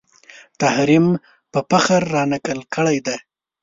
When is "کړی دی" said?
2.75-3.17